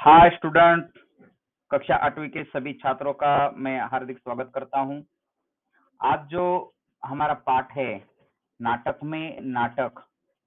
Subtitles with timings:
[0.00, 0.98] Hi student
[1.70, 4.96] कक्षा आठवीं के सभी छात्रों का मैं हार्दिक स्वागत करता हूँ।
[6.00, 6.44] आज जो
[7.02, 7.92] हमारा पाठ है,
[8.60, 10.02] नाटक में नाटक,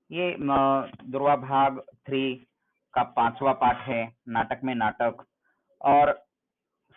[0.09, 2.33] ये दुर्वा भाग थ्री
[2.93, 5.23] का पांचवा पाठ है, नाटक में नाटक।
[5.81, 6.17] और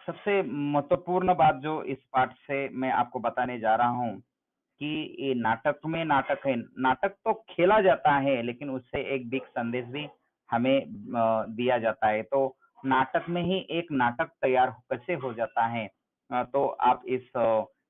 [0.08, 5.34] सबसे महत्वपूर्ण बात जो इस पाठ से मैं आपको बताने जा रहा हूँ कि ये
[5.36, 10.08] नाटक में नाटक है। नाटक तो खेला जाता है, लेकिन उससे एक बिग संदेश भी
[10.50, 12.46] हमें दिया जाता है। तो
[12.84, 15.86] नाटक में ही एक नाटक तैयार कैसे हो जाता है।
[16.30, 17.30] तो आप इस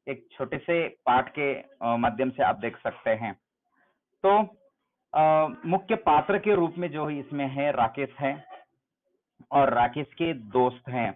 [0.07, 1.53] एक छोटे से पाठ के
[1.99, 3.33] माध्यम से आप देख सकते हैं।
[4.25, 4.39] तो
[5.67, 8.33] मुख्य पात्र के रूप में जो इसमें है राकेश है
[9.53, 11.13] और राकेश के दोस्त हैं।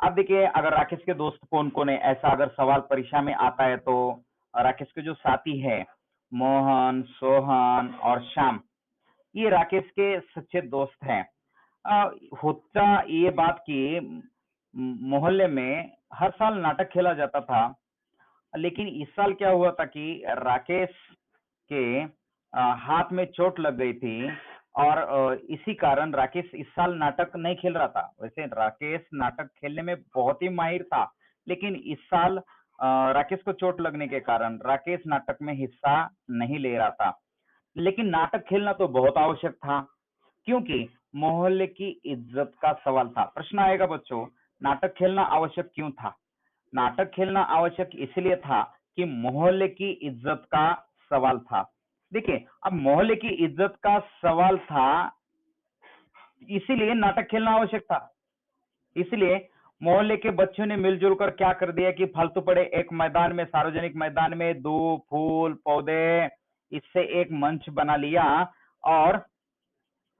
[0.00, 1.96] अब देखिए, अगर राकेश के दोस्त कौन कौन है?
[2.00, 3.94] ऐसा अगर सवाल परीक्षा में आता है तो
[4.54, 5.84] राकेश के जो साथी है,
[6.32, 8.60] मोहन, सोहन और श्याम
[9.34, 11.22] ये राकेश के सच्चे दोस्त हैं।
[12.42, 14.22] होता ये बात कि
[14.74, 17.62] मोहल्ले में हर साल नाटक खेला जाता था,
[18.52, 20.94] लेकिन इस साल क्या हुआ था कि राकेश
[21.70, 21.84] के
[22.80, 24.30] हाथ में चोट लग गई थी
[24.76, 29.82] और इसी कारण राकेश इस साल नाटक नहीं खेल रहा था। वैसे राकेश नाटक खेलने
[29.82, 31.02] में बहुत ही माहिर था,
[31.46, 32.40] लेकिन इस साल
[33.14, 35.94] राकेश को चोट लगने के कारण राकेश नाटक में हिस्सा
[36.30, 37.10] नहीं ले रहा था।
[37.76, 39.80] लेकिन नाटक खेलना तो बहुत आवश्यक था,
[40.46, 44.26] क्योंकि मोहल्ले की इज़्ज़त का सवाल था। प्रश्न आएगा बच्चों,
[44.60, 46.16] नाटक खेलना आवश्यक क्यों था?
[46.72, 48.62] नाटक खेलना आवश्यक इसलिए था
[48.98, 50.72] कि मोहल्ले की इज़्ज़त का
[51.10, 51.62] सवाल था।
[52.12, 55.16] देखिए, अब मोहल्ले की इज़्ज़त का सवाल था,
[56.50, 57.98] इसीलिए नाटक खेलना आवश्यक था।
[58.96, 59.48] इसलिए
[59.80, 63.44] मोहल्ले के बच्चों ने मिलजुल कर क्या कर दिया कि फालतू पड़े एक मैदान में,
[63.44, 66.26] सार्वजनिक मैदान में, दो फूल, पौधे
[66.72, 68.24] इससे एक मंच बना लिया
[68.84, 69.16] और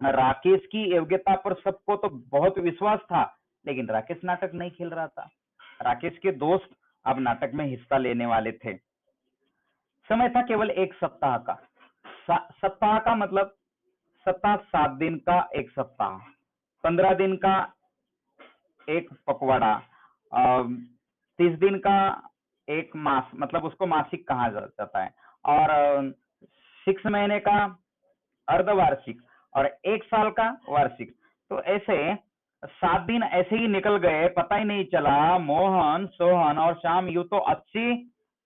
[0.00, 3.22] राकेश की योग्यता पर सबको तो बहुत विश्वास था,
[3.64, 5.28] लेकिन राकेश नाटक नहीं खेल रहा था।
[5.82, 6.68] राकेश के दोस्त
[7.06, 8.76] अब नाटक में हिस्सा लेने वाले थे।
[10.08, 11.58] समय था केवल एक सप्ताह का।
[12.28, 13.54] सप्ताह का मतलब
[14.26, 16.16] सप्ताह सात दिन का एक सप्ताह,
[16.84, 17.54] पंद्रह दिन का
[18.88, 19.74] एक पकवाड़ा
[21.38, 21.98] तीस दिन का
[22.68, 25.14] एक मास मतलब उसको मासिक कहा जाता है।
[25.44, 26.12] और
[26.86, 27.58] सिक्स महीने का
[28.48, 29.20] अर्धवार्षिक
[29.52, 31.14] और एक साल का वार्षिक।
[31.50, 32.14] तो ऐसे
[32.62, 37.22] सात दिन ऐसे ही निकल गए, पता ही नहीं चला। मोहन, सोहन और श्याम यू
[37.24, 37.94] तो अच्छी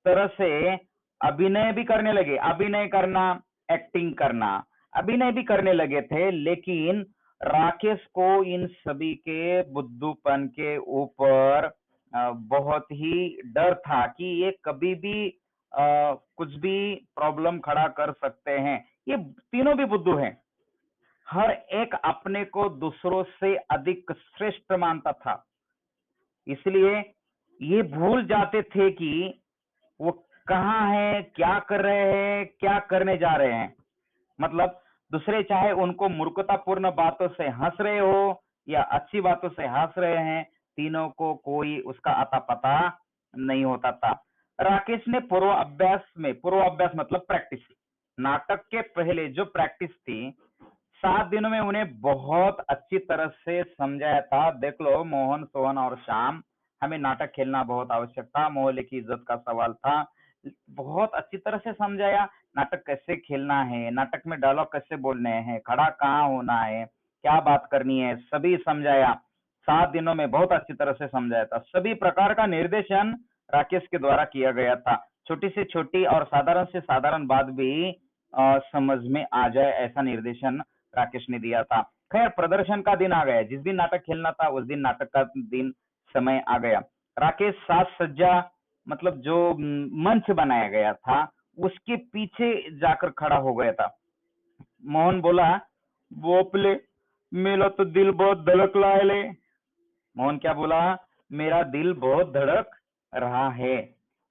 [0.07, 0.75] तरह से
[1.21, 3.25] अभिनय भी करने लगे। अभिनय करना
[3.69, 7.05] एक्टिंग करना, अभिनय भी करने लगे थे, लेकिन
[7.41, 11.71] राकेश को इन सभी के बुद्धूपन के ऊपर
[12.13, 15.27] बहुत ही डर था कि ये कभी भी
[15.75, 20.43] आ, कुछ भी प्रॉब्लम खड़ा कर सकते हैं। ये तीनों भी बुद्धू हैं।
[21.29, 25.47] हर एक अपने को दूसरों से अधिक श्रेष्ठ मानता था।
[26.49, 27.15] इसलिए
[27.63, 29.43] ये भूल जाते थे कि
[30.01, 30.11] वो
[30.47, 33.77] कहाँ है क्या कर रहे हैं क्या करने जा रहे हैं।
[34.41, 34.81] मतलब
[35.13, 40.17] दूसरे चाहे उनको मूर्खतापूर्ण बातों से हंस रहे हो या अच्छी बातों से हंस रहे
[40.17, 40.45] हैं
[40.77, 42.99] तीनों को कोई उसका अता पता
[43.39, 44.25] नहीं होता था।
[44.59, 47.61] राकेश ने पूर्व अभ्यास में, पूर्व अभ्यास मतलब प्रैक्टिस
[48.19, 50.31] नाटक के पहले जो प्रैक्टिस थी,
[51.03, 55.97] सात दिनों में उन्हें बहुत अच्छी तरह से समझाया था। देख लो, मोहन, सोहन और
[55.97, 56.43] श्याम,
[56.83, 60.05] हमें नाटक खेलना बहुत आवश्यक था मोहल्ले की इज़्ज़त का सवाल था।
[60.71, 62.25] बहुत अच्छी तरह से समझाया,
[62.57, 67.39] नाटक कैसे खेलना है, नाटक में डायलॉग कैसे बोलने हैं, खड़ा कहाँ होना है, क्या
[67.41, 69.13] बात करनी है, सभी समझाया।
[69.69, 73.17] सात दिनों में बहुत अच्छी तरह से समझाया था। सभी प्रकार का निर्देशन
[73.55, 74.97] राकेश के द्वारा किया गया था।
[75.29, 77.73] छोटी से छोटी और साधारण से साधारण बात भी
[78.33, 80.63] आ, समझ में आ जाए ऐसा निर्देशन
[80.95, 81.81] राकेश ने दिया था।
[82.13, 85.23] खैर प्रदर्शन का दिन आ गया। जिस दिन नाटक खेलना था उस दिन नाटक का
[85.37, 85.71] दिन
[86.15, 86.79] समय आ गया।
[87.17, 88.33] राकेश साज सज्जा
[88.87, 89.37] मतलब जो
[90.05, 91.23] मंच बनाया गया था
[91.59, 93.87] उसके पीछे जाकर खड़ा हो गया था।
[94.87, 95.49] मोहन बोला
[96.11, 96.75] बोपले
[97.33, 99.23] मेरा तो दिल बहुत धड़क रहा है ले।
[100.17, 100.81] मोहन क्या बोला
[101.31, 102.77] मेरा दिल बहुत धड़क
[103.15, 103.77] रहा है।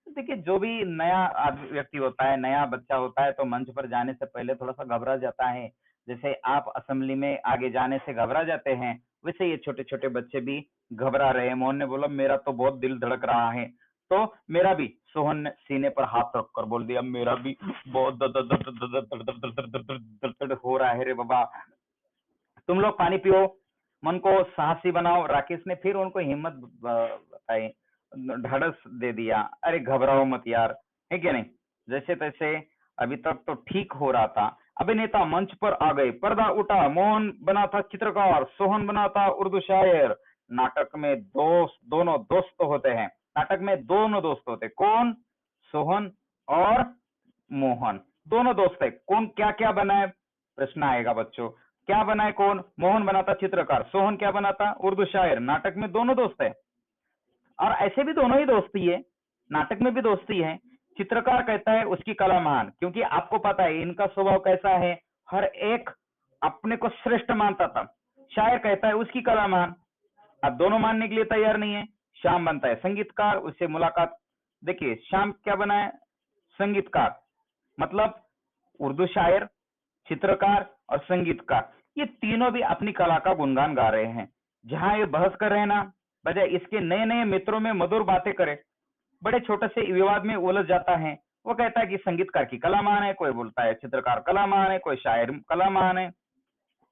[0.08, 4.14] देखिए, जो भी नया व्यक्ति होता है, नया बच्चा होता है तो मंच पर जाने
[4.14, 5.72] से पहले थोड़ा सा घबरा जाता है।
[6.08, 10.42] जैसे आप असेंबली में आगे जाने से घबरा जाते हैं, वैसे ये छोटे छोटे बच्चे
[10.42, 10.60] भी
[10.94, 13.66] घबरा रहे हैं। मोहन ने बोला, मेरा तो बहुत दिल धड़क रहा है।
[14.12, 17.58] तो मेरा भी, सोहन ने सीने पर हाथ रख कर बोल दिया, मेरा भी
[17.88, 18.20] बहुत
[20.66, 21.44] हो रहा है रे बाबा
[22.68, 23.40] तुम लोग पानी पियो
[24.04, 26.54] मन को साहसी बनाओ राकेश ने फिर उनको हिम्मत
[26.84, 27.68] बताई
[28.18, 30.76] ढाढ़स दे दिया। अरे घबराओ मत यार,
[31.12, 31.46] है क्या नहीं?
[31.90, 32.56] जैसे तैसे
[32.98, 37.34] अभी तक तो ठीक हो रहा था। अभिनेता मंच पर आ गए पर्दा उठा, मोहन
[37.42, 40.16] बना था चित्रकार, सोहन बना था उर्दू शायर।
[40.52, 45.14] नाटक में दोस्त, दोनों दोस्त होते हैं। नाटक में दोनों दोस्त होते कौन?
[45.74, 46.12] सोहन
[46.48, 46.84] और
[47.52, 50.08] मोहन। दोनों दोस्त है। कौन क्या क्या बनाए?
[50.58, 51.50] प्रश्न आएगा बच्चों।
[51.88, 52.64] क्या बनाए कौन?
[52.80, 54.72] मोहन बनाता चित्रकार, सोहन क्या बनाता?
[54.72, 56.54] उर्दू शायर। नाटक में दोनों दोस्त है।
[57.60, 59.02] और ऐसे भी दोनों ही दोस्ती है,
[59.52, 60.58] नाटक में भी दोस्ती है।
[60.98, 64.94] चित्रकार कहता है उसकी कला महान, क्योंकि आपको पता है इनका स्वभाव कैसा है,
[65.28, 65.90] हर एक
[66.42, 67.84] अपने को श्रेष्ठ मानता था।
[68.32, 69.76] शायर कहता है उसकी कला महान,
[70.44, 71.86] अब दोनों मानने के लिए तैयार नहीं है
[72.18, 74.18] श्याम बनता है। संगीतकार, उससे मुलाकात,
[74.64, 75.90] देखिए श्याम क्या बना है?
[76.60, 77.20] संगीतकार
[77.78, 78.20] मतलब
[78.80, 79.46] उर्दू शायर,
[80.08, 84.28] चित्रकार और संगीतकार, ये तीनों भी अपनी कला का गुणगान गा रहे हैं।
[84.66, 85.82] जहाँ ये बहस कर रहे हैं ना
[86.26, 88.62] बजाय इसके नए नए मित्रों में मधुर बातें करे।
[89.24, 92.82] बड़े छोटे से विवाद में उलझ जाता है। वो कहता है कि संगीतकार की कला
[92.82, 96.12] मान है, कोई बोलता है चित्रकार कला मान है, कोई शायर कला मान है।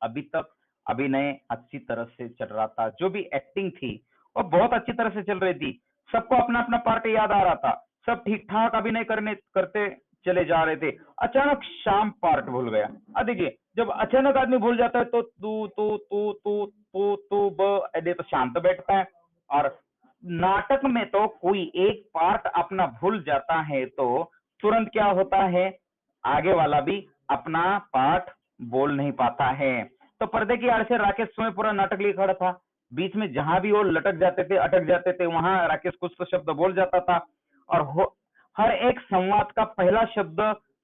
[0.01, 0.53] अभी तक
[0.89, 4.05] अभिनय अच्छी तरह से चल रहा था। जो भी एक्टिंग थी,
[4.37, 5.81] वो बहुत अच्छी तरह से चल रही थी।
[6.11, 9.89] सबको अपना अपना पार्ट याद आ रहा था। सब ठीक ठाक अभिनय करने, करते
[10.25, 10.91] चले जा रहे थे।
[11.21, 15.67] अचानक शाम पार्ट भूल गया। अब देखिए, जब अचानक आदमी भूल जाता है तो तू
[15.67, 19.20] तू तू तू तू तू, ब तो शांत बैठता है।
[19.51, 19.77] और
[20.23, 25.65] नाटक में तो कोई एक पार्ट अपना भूल जाता है तो तुरंत क्या होता है?
[26.23, 28.29] आगे वाला भी अपना पार्ट
[28.61, 29.83] बोल नहीं पाता है।
[30.21, 32.51] तो पर्दे की आड़ से राकेश स्वयं पूरा नाटक लिए खड़ा था।
[32.91, 36.25] बीच में जहाँ भी वो लटक जाते थे, अटक जाते थे, वहाँ राकेश कुछ तो
[36.25, 37.25] शब्द बोल जाता था।
[37.69, 38.11] और
[38.55, 40.39] हर एक संवाद का पहला शब्द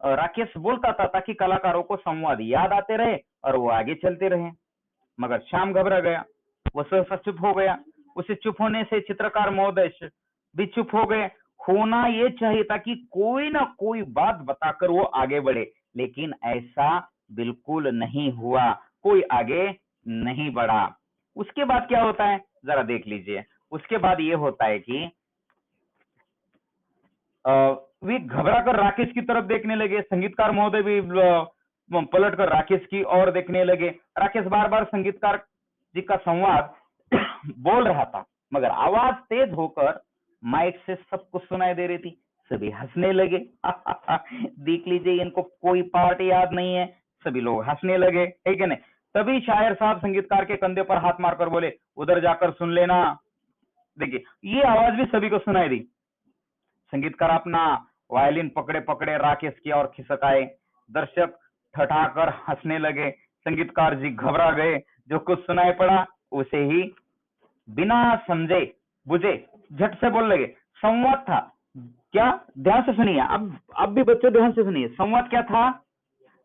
[0.06, 4.52] राकेश बोलता था ताकि कलाकारों को संवाद याद आते रहे और वो आगे चलते रहे।
[5.20, 6.24] मगर शाम घबरा गया,
[6.76, 7.78] वो सहसा हो गया।
[8.18, 9.92] उसे चुप होने से चित्रकार महोदय
[10.56, 11.26] भी चुप हो गए।
[11.60, 16.98] होना ये चाहिए था कि कोई ना कोई बात बताकर वो आगे बढ़े, लेकिन ऐसा
[17.32, 18.72] बिल्कुल नहीं हुआ।
[19.04, 19.76] कोई आगे
[20.06, 20.96] नहीं बढ़ा।
[21.36, 22.40] उसके बाद क्या होता है?
[22.66, 25.10] जरा देख लीजिए। उसके बाद ये होता है कि
[28.04, 31.02] वे घबरा कर राकेश की तरफ़ देखने लगे। संगीतकार महोदय भी
[32.06, 35.38] पलट कर राकेश की ओर देखने लगे। राकेश बार बार संगीतकार
[35.96, 36.74] जी का संवाद
[37.60, 40.02] बोल रहा था, मगर आवाज़ तेज होकर
[40.44, 42.22] माइक से सब कुछ सुनाई दे रही थी।
[42.54, 43.38] सभी हंसने लगे।
[44.60, 46.86] देख लीजिए, इनको कोई पार्ट याद नहीं है।
[47.24, 48.76] सभी लोग हंसने लगे ठीक है ना
[49.16, 53.18] तभी शायर साहब संगीतकार के कंधे पर हाथ मारकर बोले, उधर जाकर सुन लेना।
[54.00, 55.80] देखिए, ये आवाज़ भी सभी को सुनाई दी।
[56.92, 60.44] संगीतकार अपना वायलिन पकड़े पकड़े राकेश की ओर खिसकाए
[60.92, 61.40] दर्शक
[61.76, 64.78] ठठाकर हंसने लगे। संगीतकार जी घबरा गए।
[65.08, 66.84] जो कुछ सुनाई पड़ा उसे ही
[67.68, 68.76] बिना समझे,
[69.08, 70.46] बुझे, झट से बोल लगे।
[70.76, 71.40] संवाद था।
[72.12, 72.40] क्या?
[72.60, 75.84] ध्यान से सुनिए। अब अब भी बच्चों, ध्यान से सुनिए। संवाद क्या था?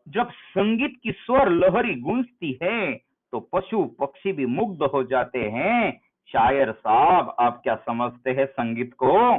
[0.07, 2.93] जब संगीत की स्वर लहरी गूंजती है
[3.31, 8.93] तो पशु पक्षी भी मुग्ध हो जाते हैं। शायर साहब, आप क्या समझते हैं संगीत
[8.93, 9.35] को?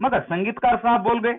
[0.00, 1.38] मगर संगीतकार साहब बोल गए,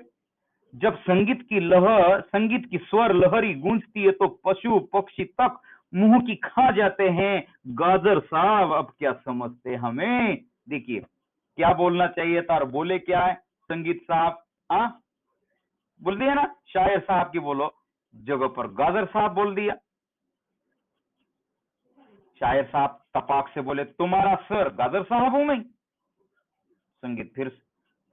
[0.76, 5.60] जब संगीत की लहर, संगीत की स्वर लहरी गूंजती है तो पशु पक्षी तक
[5.96, 10.46] मुँह की खा जाते हैं। गाजर साहब अब क्या समझते हमें?
[10.70, 11.00] देखिए,
[11.58, 13.36] क्या बोलना चाहिए था और बोले क्या है?
[13.64, 14.88] संगीत साहब, आ?
[16.02, 17.74] बोल दिया ना, शायर साहब की बोलो।
[18.16, 19.76] जगह पर गाजर साहब बोल दिया।
[22.40, 25.64] शायर साहब तपाक से बोले, तुम्हारा सर गाजर साहब हूँ मैं।
[27.04, 27.62] संगीत फिर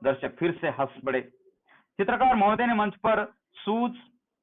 [0.05, 1.21] दर्शक फिर से हंस पड़े।
[2.01, 3.93] चित्रकार महोदय ने मंच पर सूझ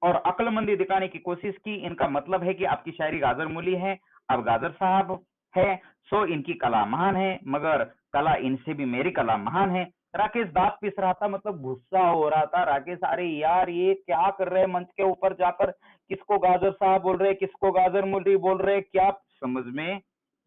[0.04, 4.00] और अक्लमंदी दिखाने की कोशिश की। इनका मतलब है कि आपकी शायरी गाजर मूली है,
[4.30, 5.20] अब गाजर साहब
[5.58, 9.84] है, सो इनकी कला महान है, मगर कला इनसे भी मेरी कला महान है।
[10.16, 14.30] राकेश, दांत पीस रहा था मतलब गुस्सा हो रहा था। राकेश, अरे यार, ये क्या
[14.30, 15.72] कर रहे हैं मंच के ऊपर जाकर?
[16.10, 20.01] किसको गाजर साहब बोल रहे किसको गाजर मूली बोल रहे क्या समझ में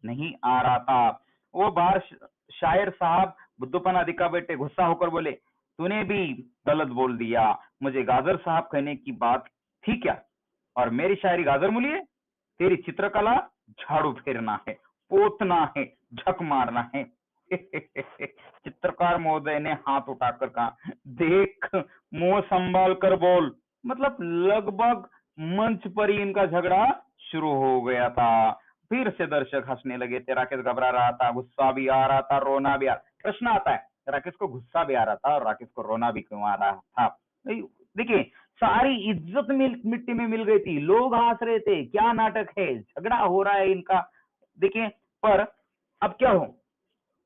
[0.05, 1.23] नहीं आ रहा था।
[1.55, 1.99] वो बाहर
[2.51, 5.37] शायर साहब बुद्धपना दिखा बैठे गुस्सा होकर बोले
[5.81, 9.45] तूने भी गलत बोल दिया। मुझे गाजर साहब कहने की बात
[9.83, 10.21] थी क्या?
[10.77, 12.03] और मेरी शायरी गाजर मूली है?
[12.59, 13.35] तेरी चित्रकला
[13.69, 14.73] झाड़ू फेरना है,
[15.09, 17.03] पोतना है, झक मारना है।
[18.65, 21.83] चित्रकार महोदय ने हाथ उठाकर कहा, देख,
[22.13, 25.09] मुँह संभाल कर बोल। मतलब लगभग
[25.39, 28.51] मंच पर ही इनका झगड़ा शुरू हो गया था।
[28.89, 31.31] फिर से दर्शक हंसने लगे थे राकेश घबरा रहा था?
[31.31, 34.83] गुस्सा भी आ रहा था, रोना भी आ रहा प्रश्न आता है राकेश को गुस्सा
[34.83, 37.07] भी आ रहा था और राकेश को रोना भी क्यों आ रहा था?
[37.45, 38.23] देखिए
[38.61, 39.47] सारी इज़्ज़त
[39.85, 42.79] मिट्टी में मिल गई थी लोग हंस रहे थे क्या नाटक है?
[42.79, 43.99] झगड़ा हो रहा है इनका।
[44.59, 44.87] देखिए
[45.23, 45.45] पर
[46.01, 46.45] अब क्या हो?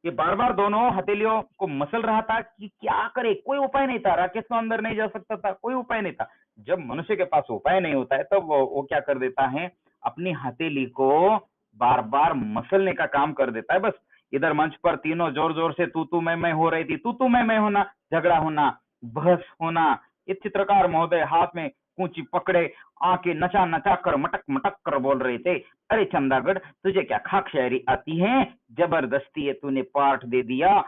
[0.04, 3.34] ये बार बार दोनों हथेलियों को मसल रहा था कि क्या करे?
[3.36, 6.30] कोई उपाय नहीं था। राकेश तो अंदर नहीं जा सकता था कोई उपाय नहीं था।
[6.60, 9.48] जब मनुष्य के पास उपाय नहीं होता है तब तो वो, वो क्या कर देता
[9.50, 9.72] है?
[10.04, 11.36] अपनी हथेली को
[11.78, 13.94] बार बार मसलने का काम कर देता है। बस
[14.34, 17.12] इधर मंच पर तीनों ज़ोर ज़ोर से तू तू मैं मैं हो रही थी। तू
[17.14, 19.92] तू मैं मैं होना, झगड़ा होना, बहस होना।
[20.28, 22.72] ये चित्रकार महोदय हाथ में कूची पकड़े,
[23.04, 25.54] आके नचा नचा कर, मटक मटक कर बोल रहे थे,
[25.90, 28.44] अरे चंदागढ़, तुझे क्या खाक शायरी आती है?
[28.72, 30.80] ज़बरदस्ती है, तूने पाठ दे दिया,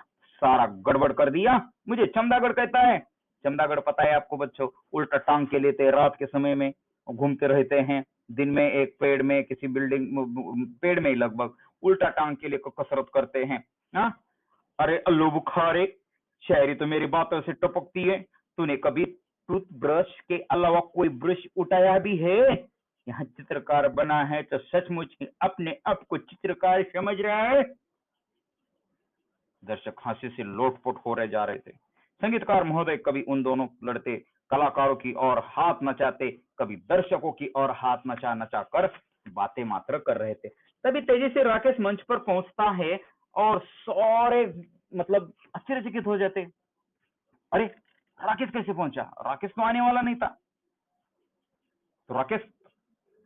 [0.41, 3.00] सारा गड़बड़ कर दिया, मुझे चंदागढ़ कहता है।
[3.46, 6.72] चंदागढ़ पता है आपको बच्चों, उल्टा टांग के लेते रात के समय में,
[7.08, 10.08] घूमते रहते हैं, दिन में एक पेड़ में किसी बिल्डिंग,
[10.82, 11.53] पेड़ में लगभग
[11.84, 14.07] उल्टा टांग के लिए कसरत करते हैं, हा?
[14.79, 15.86] अरे अल्लू बुखारे
[16.43, 18.19] शायरी तो मेरी बातों से टपकती है।
[18.57, 19.05] तूने कभी
[19.50, 22.39] टूथब्रश के अलावा कोई ब्रश उठाया भी है?
[23.07, 27.63] यहाँ चित्रकार बना है तो सचमुच अपने आप को चित्रकार समझ रहा है।
[29.63, 31.72] दर्शक हँसी से लोटपोट हो रहे जा रहे थे।
[32.22, 34.15] संगीतकार महोदय कभी उन दोनों लड़ते,
[34.50, 36.29] कलाकारों की और हाथ नचाते,
[36.60, 38.89] कभी दर्शकों की और हाथ नचा नचा कर
[39.29, 40.50] बातें मात्र कर रहे थे।
[40.84, 43.00] तभी तेज़ी से राकेश मंच पर पहुँचता है
[43.36, 44.46] और सारे
[44.93, 46.41] मतलब आश्चर्यचकित हो जाते
[47.51, 47.65] अरे,
[48.19, 49.01] राकेश कैसे पहुँचा?
[49.25, 50.27] राकेश तो आने वाला नहीं था।
[52.10, 52.41] तो राकेश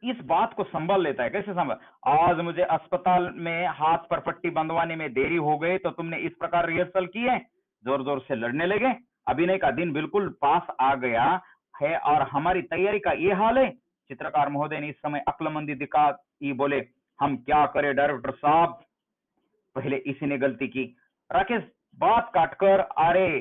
[0.04, 1.78] इस बात को संभाल लेता है। कैसे संभाल?
[2.10, 6.32] आज मुझे अस्पताल में हाथ पर पट्टी बंधवाने में देरी हो गई तो तुमने इस
[6.40, 7.38] प्रकार रिहर्सल की है
[7.84, 8.94] ज़ोर ज़ोर से लड़ने लगे।
[9.28, 11.26] अभिनय का दिन बिल्कुल पास आ गया
[11.76, 16.08] है और हमारी तैयारी का ये हाल है। चित्रकार महोदय ने इस समय अक्लमंदी दिखा
[16.44, 16.80] ये बोले
[17.22, 17.96] हम क्या करें?
[17.96, 18.80] डायरेक्टर साहब।
[19.76, 20.84] पहले इसी ने गलती की।
[21.32, 21.64] राकेश,
[22.00, 23.40] बात काटकर अरे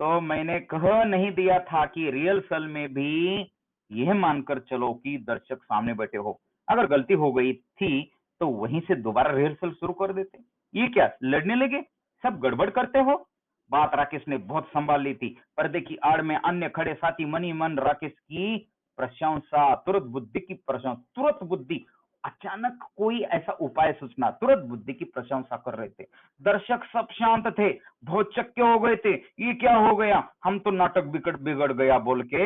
[0.00, 3.50] तो मैंने कह नहीं दिया था कि रिहर्सल में भी
[3.90, 8.02] यह मानकर चलो कि दर्शक सामने बैठे हो। अगर गलती हो गई थी
[8.40, 10.38] तो वहीं से दोबारा रिहर्सल शुरू कर देते।
[10.74, 11.82] ये क्या, लड़ने लगे?
[12.22, 13.28] सब गड़बड़ करते हो?
[13.70, 17.52] बात राकेश ने बहुत संभाल ली थी। पर्दे की आड़ में अन्य खड़े साथी मनी
[17.52, 18.56] मन राकेश की
[18.98, 21.84] प्रशंसा, तुरंत बुद्धि की प्रशंसा, तुरंत बुद्धि
[22.24, 26.04] अचानक कोई ऐसा उपाय सूचना तुरंत बुद्धि की प्रशंसा कर रहे थे।
[26.40, 27.68] दर्शक सब शांत थे
[28.04, 30.22] बहुत चक्के हो गए थे ये क्या हो गया?
[30.44, 32.44] हम तो नाटक बिगड़ बिगड़ गया बोल के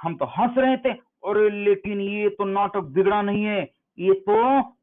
[0.00, 3.60] हम तो हंस रहे थे। और लेकिन ये तो नाटक बिगड़ा नहीं है
[3.98, 4.36] ये तो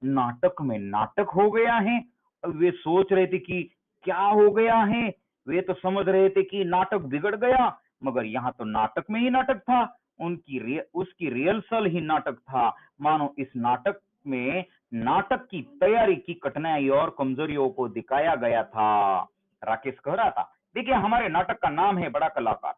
[0.06, 2.00] नाटक में नाटक हो गया है।
[2.44, 3.62] वे सोच रहे थे कि
[4.06, 5.08] क्या हो गया है
[5.48, 7.68] वे तो समझ रहे थे कि नाटक बिगड़ गया
[8.04, 9.82] मगर यहाँ तो नाटक में ही नाटक था
[10.20, 12.68] उनकी रि, उसकी रिहर्सल ही नाटक था।
[13.02, 19.22] मानो इस नाटक में नाटक की तैयारी की कठिनाई और कमजोरियों को दिखाया गया था।
[19.64, 22.76] राकेश कह रहा था, देखिए, हमारे नाटक का नाम है बड़ा कलाकार।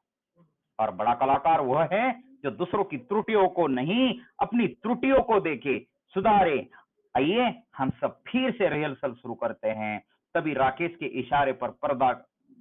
[0.80, 5.86] और बड़ा कलाकार वह है जो दूसरों की त्रुटियों को नहीं, अपनी त्रुटियों को देखे।
[6.14, 6.70] सुधारे।
[7.18, 12.14] आइए, हम सब फिर से रिहर्सल शुरू करते हैं। तभी राकेश के इशारे पर पर्दा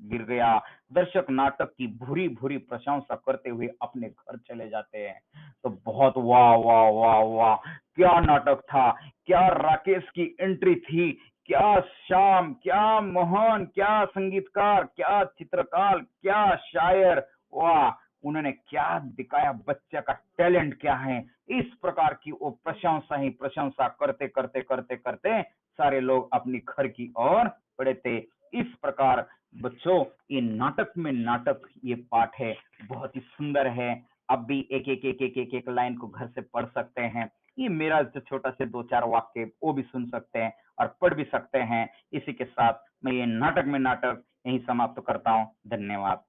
[0.03, 0.63] गिर गया।
[0.93, 5.21] दर्शक नाटक की भूरी भूरी प्रशंसा करते हुए अपने घर चले जाते हैं।
[5.63, 7.57] तो बहुत वाह वाह वाह वाह।
[7.95, 8.91] क्या नाटक था?
[9.27, 11.19] क्या राकेश की एंट्री थी?
[11.45, 17.29] क्या शाम क्या मोहन, क्या संगीतकार, क्या चित्रकार, क्या शायर?
[17.55, 19.53] वाह, उन्होंने क्या दिखाया?
[19.53, 21.27] बच्चे का टैलेंट क्या है?
[21.49, 26.87] इस प्रकार की वो प्रशंसा ही प्रशंसा करते करते करते करते सारे लोग अपनी घर
[26.87, 28.17] की ओर पड़े थे।
[28.55, 32.57] इस प्रकार बच्चों, ये नाटक में नाटक ये पाठ है,
[32.89, 36.27] बहुत ही सुंदर है। अब भी एक एक एक एक एक एक लाइन को घर
[36.27, 40.07] से पढ़ सकते हैं। ये मेरा जो छोटा से दो, चार वाक्य, वो भी सुन
[40.07, 42.73] सकते हैं और पढ़ भी सकते हैं। इसी के साथ
[43.05, 46.23] मैं ये नाटक में नाटक यही समाप्त करता हूँ। धन्यवाद।